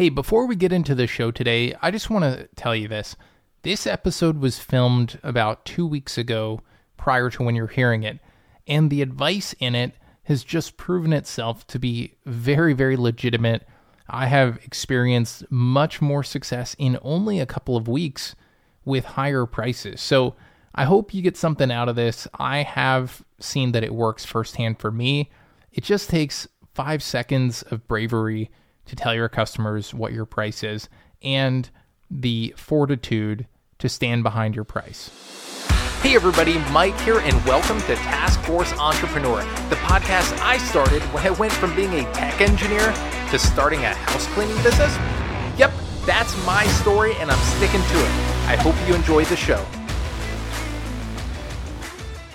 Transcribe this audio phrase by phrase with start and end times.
[0.00, 3.16] Hey, before we get into the show today, I just want to tell you this.
[3.60, 6.62] This episode was filmed about two weeks ago
[6.96, 8.18] prior to when you're hearing it,
[8.66, 9.92] and the advice in it
[10.22, 13.68] has just proven itself to be very, very legitimate.
[14.08, 18.34] I have experienced much more success in only a couple of weeks
[18.86, 20.00] with higher prices.
[20.00, 20.34] So
[20.74, 22.26] I hope you get something out of this.
[22.38, 25.30] I have seen that it works firsthand for me.
[25.70, 28.50] It just takes five seconds of bravery
[28.86, 30.88] to tell your customers what your price is
[31.22, 31.70] and
[32.10, 33.46] the fortitude
[33.78, 35.10] to stand behind your price.
[36.02, 41.26] Hey everybody, Mike here, and welcome to Task Force Entrepreneur, the podcast I started when
[41.26, 42.92] I went from being a tech engineer
[43.30, 44.96] to starting a house cleaning business.
[45.58, 45.72] Yep,
[46.06, 48.10] that's my story, and I'm sticking to it.
[48.48, 49.62] I hope you enjoy the show.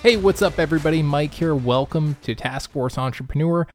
[0.00, 1.02] Hey, what's up, everybody?
[1.02, 1.52] Mike here.
[1.52, 3.66] Welcome to Task Force Entrepreneur.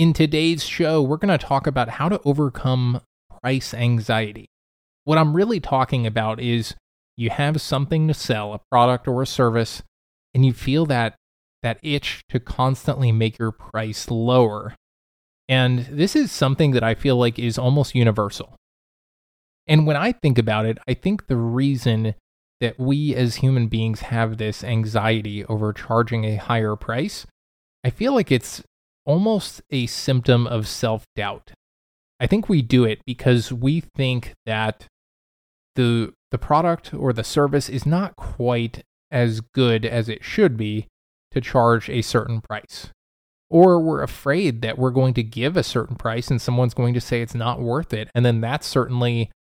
[0.00, 3.02] In today's show, we're going to talk about how to overcome
[3.42, 4.48] price anxiety.
[5.04, 6.74] What I'm really talking about is
[7.18, 9.82] you have something to sell, a product or a service,
[10.32, 11.16] and you feel that
[11.62, 14.74] that itch to constantly make your price lower.
[15.50, 18.56] And this is something that I feel like is almost universal.
[19.66, 22.14] And when I think about it, I think the reason
[22.62, 27.26] that we as human beings have this anxiety over charging a higher price,
[27.84, 28.62] I feel like it's
[29.10, 31.50] almost a symptom of self doubt.
[32.20, 34.86] I think we do it because we think that
[35.74, 40.86] the the product or the service is not quite as good as it should be
[41.32, 42.90] to charge a certain price.
[43.48, 47.00] Or we're afraid that we're going to give a certain price and someone's going to
[47.00, 48.08] say it's not worth it.
[48.14, 49.32] And then that's certainly,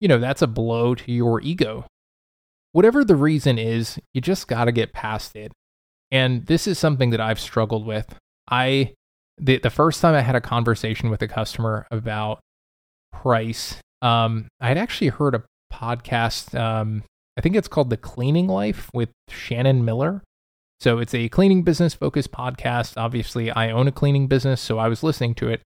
[0.00, 1.84] you know, that's a blow to your ego.
[2.72, 5.52] Whatever the reason is, you just got to get past it.
[6.10, 8.14] And this is something that I've struggled with.
[8.50, 8.94] I
[9.38, 12.40] the the first time I had a conversation with a customer about
[13.12, 16.58] price, um, I had actually heard a podcast.
[16.58, 17.04] Um,
[17.36, 20.22] I think it's called The Cleaning Life with Shannon Miller.
[20.80, 22.96] So it's a cleaning business focused podcast.
[22.96, 25.62] Obviously, I own a cleaning business, so I was listening to it.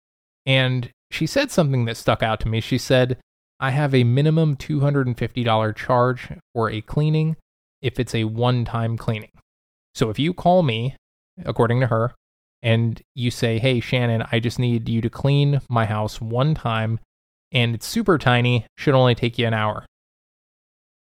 [0.44, 2.60] And she said something that stuck out to me.
[2.60, 3.18] She said,
[3.60, 7.36] I have a minimum $250 charge for a cleaning
[7.82, 9.30] if it's a one time cleaning.
[9.94, 10.96] So if you call me,
[11.44, 12.14] according to her,
[12.62, 16.98] and you say, Hey, Shannon, I just need you to clean my house one time
[17.52, 19.86] and it's super tiny, should only take you an hour.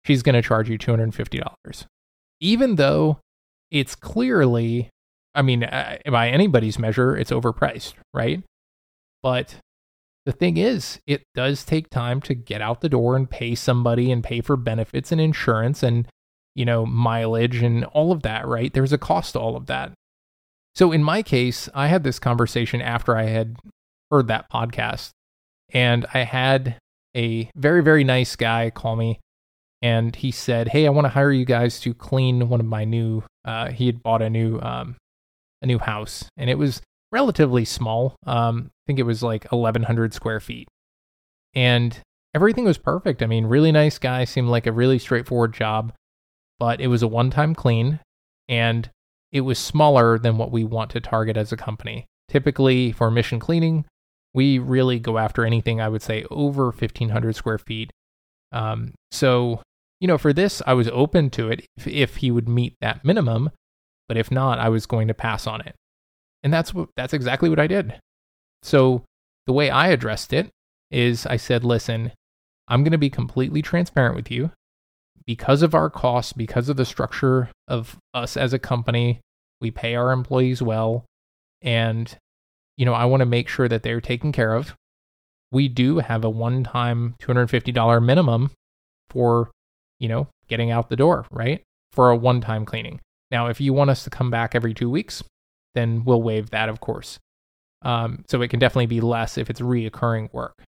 [0.06, 1.86] She's going to charge you $250.
[2.40, 3.20] Even though
[3.72, 4.90] it's clearly,
[5.36, 8.42] I mean, uh, by anybody's measure, it's overpriced, right?
[9.22, 9.56] But
[10.26, 14.12] the thing is, it does take time to get out the door and pay somebody
[14.12, 16.08] and pay for benefits and insurance and,
[16.56, 18.74] you know, mileage and all of that, right?
[18.74, 19.92] There's a cost to all of that.
[20.78, 23.56] So in my case, I had this conversation after I had
[24.12, 25.10] heard that podcast
[25.74, 26.78] and I had
[27.16, 29.20] a very, very nice guy call me
[29.82, 32.86] and he said, Hey, I want to hire you guys to clean one of my
[32.86, 34.98] new, uh, he had bought a new, um,
[35.64, 36.80] a new house and it was
[37.12, 38.16] relatively small.
[38.28, 40.68] Um, I think it was like 1100 square feet
[41.56, 42.00] and
[42.36, 43.24] everything was perfect.
[43.24, 45.92] I mean, really nice guy, seemed like a really straightforward job,
[46.60, 48.00] but it was a one time clean
[48.48, 48.92] and
[49.38, 52.06] it was smaller than what we want to target as a company.
[52.28, 53.86] Typically, for mission cleaning,
[54.34, 57.92] we really go after anything I would say over 1500 square feet.
[58.52, 59.62] Um, so,
[60.00, 63.06] you know, for this, I was open to it if, if he would meet that
[63.06, 63.52] minimum,
[64.08, 65.76] but if not, I was going to pass on it.
[66.44, 67.96] And that's what that's exactly what I did.
[68.64, 69.04] So,
[69.46, 70.50] the way I addressed it
[70.92, 72.12] is I said, "Listen,
[72.68, 74.52] I'm going to be completely transparent with you
[75.26, 79.20] because of our costs, because of the structure of us as a company,
[79.62, 81.06] we pay our employees well
[81.62, 82.18] and
[82.78, 84.76] you know, I want to make sure that they're taken care of.
[85.52, 88.52] We do have a one-time $250 minimum
[89.10, 89.50] for,
[90.00, 91.64] you know, getting out the door, right?
[91.92, 93.02] For a one-time cleaning.
[93.32, 95.24] Now, if you want us to come back every 2 weeks,
[95.74, 97.18] then we'll waive that, of course.
[97.82, 100.64] Um, so it can definitely be less if it's reoccurring work.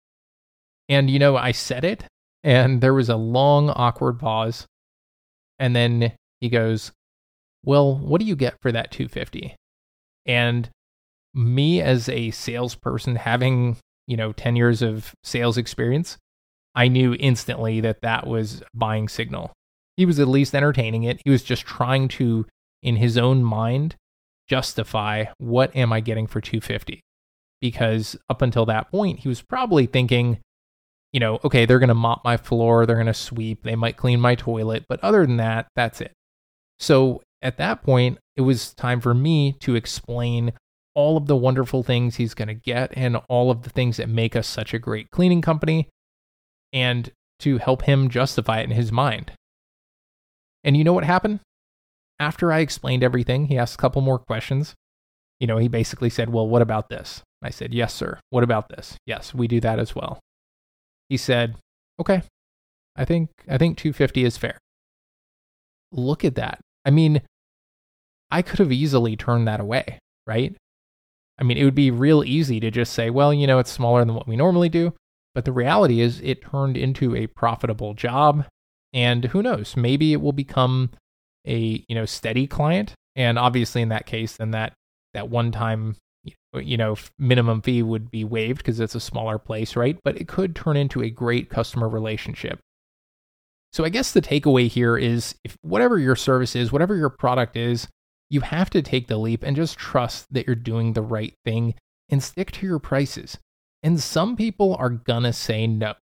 [0.88, 2.04] And you know, I said it,
[2.44, 4.68] and there was a long, awkward pause.
[5.58, 6.92] And then he goes,
[7.66, 9.56] Well, what do you get for that 250?
[10.26, 10.70] And
[11.34, 13.78] me as a salesperson, having,
[14.08, 16.18] you know, 10 years of sales experience,
[16.76, 19.52] I knew instantly that that was buying signal.
[19.98, 21.22] He was at least entertaining it.
[21.24, 22.46] He was just trying to,
[22.84, 23.96] in his own mind,
[24.48, 27.02] justify what am I getting for 250?
[27.62, 30.40] Because up until that point, he was probably thinking,
[31.14, 33.98] you know, okay, they're going to mop my floor, they're going to sweep, they might
[33.98, 36.12] clean my toilet, but other than that, that's it.
[36.78, 40.52] So at that point, it was time for me to explain
[40.96, 44.10] all of the wonderful things he's going to get and all of the things that
[44.10, 45.88] make us such a great cleaning company.
[46.74, 49.34] and to help him justify it in his mind.
[50.64, 51.42] And you know what happened?
[52.18, 54.74] After I explained everything, he asked a couple more questions.
[55.40, 57.22] You know, he basically said, Well, what about this?
[57.44, 58.20] I said, Yes, sir.
[58.30, 58.96] What about this?
[59.06, 60.20] Yes, we do that as well.
[61.10, 61.56] He said,
[62.00, 62.24] Okay,
[62.96, 64.58] I think I think 250 is fair.
[65.92, 66.60] Look at that.
[66.86, 67.22] I mean,
[68.32, 70.56] I could have easily turned that away, right?
[71.38, 74.04] I mean, it would be real easy to just say, well, you know, it's smaller
[74.06, 74.94] than what we normally do.
[75.34, 78.46] But the reality is, it turned into a profitable job.
[78.94, 80.92] And who knows, maybe it will become
[81.46, 82.94] a you know steady client.
[83.16, 84.74] And obviously, in that case, then that
[85.14, 85.98] that one time
[86.54, 89.98] you know minimum fee would be waived because it's a smaller place, right?
[90.04, 92.60] But it could turn into a great customer relationship.
[93.74, 97.58] So I guess the takeaway here is if whatever your service is, whatever your product
[97.58, 97.90] is,
[98.30, 101.76] you have to take the leap and just trust that you're doing the right thing
[102.10, 103.38] and stick to your prices.
[103.84, 105.94] And some people are gonna say no.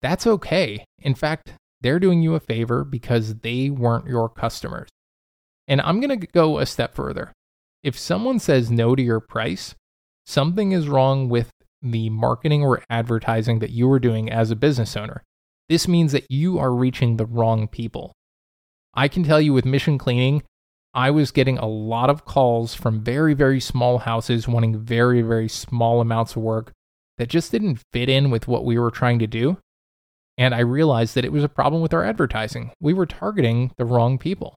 [0.00, 0.84] That's okay.
[1.00, 4.88] In fact, they're doing you a favor because they weren't your customers.
[5.68, 7.32] And I'm gonna go a step further.
[7.82, 9.74] If someone says no to your price,
[10.26, 11.50] something is wrong with
[11.82, 15.22] the marketing or advertising that you are doing as a business owner.
[15.68, 18.12] This means that you are reaching the wrong people.
[18.94, 20.42] I can tell you with mission cleaning,
[20.94, 25.48] I was getting a lot of calls from very, very small houses wanting very, very
[25.48, 26.72] small amounts of work
[27.18, 29.58] that just didn't fit in with what we were trying to do.
[30.36, 32.72] And I realized that it was a problem with our advertising.
[32.80, 34.54] We were targeting the wrong people.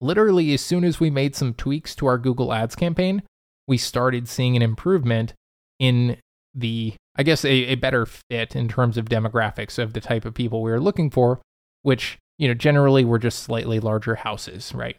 [0.00, 3.22] Literally, as soon as we made some tweaks to our Google Ads campaign,
[3.66, 5.34] we started seeing an improvement
[5.78, 6.18] in
[6.54, 10.34] the, I guess, a, a better fit in terms of demographics of the type of
[10.34, 11.40] people we were looking for,
[11.82, 14.96] which, you know, generally were just slightly larger houses, right?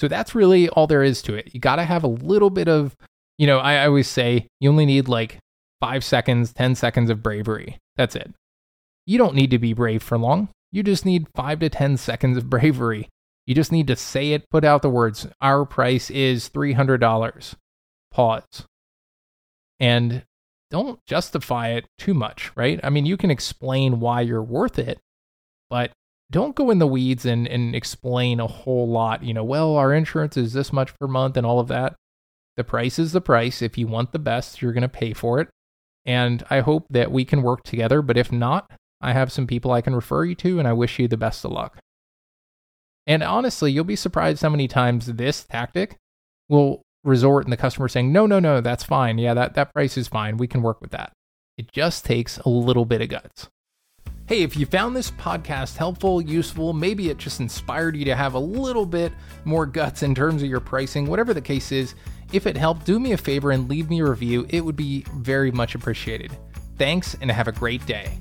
[0.00, 1.50] So that's really all there is to it.
[1.52, 2.96] You got to have a little bit of,
[3.36, 5.38] you know, I, always say you only need like
[5.78, 7.76] five seconds, 10 seconds of bravery.
[7.96, 8.32] That's it.
[9.04, 10.48] You don't need to be brave for long.
[10.72, 13.10] You just need five to 10 seconds of bravery.
[13.46, 17.54] You just need to say it, put out the words, our price is $300.
[18.10, 18.64] Pause.
[19.80, 20.22] And
[20.70, 22.80] don't justify it too much, right?
[22.82, 24.98] I mean, you can explain why you're worth it,
[25.68, 25.92] but
[26.30, 29.22] don't go in the weeds and, and explain a whole lot.
[29.24, 31.96] You know, well, our insurance is this much per month and all of that.
[32.56, 33.62] The price is the price.
[33.62, 35.48] If you want the best, you're going to pay for it.
[36.04, 38.00] And I hope that we can work together.
[38.02, 40.98] But if not, I have some people I can refer you to, and I wish
[40.98, 41.78] you the best of luck.
[43.06, 45.96] And honestly, you'll be surprised how many times this tactic
[46.48, 49.18] will resort in the customer saying, no, no, no, that's fine.
[49.18, 50.36] Yeah, that, that price is fine.
[50.36, 51.12] We can work with that.
[51.56, 53.48] It just takes a little bit of guts.
[54.30, 58.34] Hey, if you found this podcast helpful, useful, maybe it just inspired you to have
[58.34, 59.12] a little bit
[59.44, 61.96] more guts in terms of your pricing, whatever the case is,
[62.32, 64.46] if it helped, do me a favor and leave me a review.
[64.48, 66.30] It would be very much appreciated.
[66.78, 68.16] Thanks and have a great day.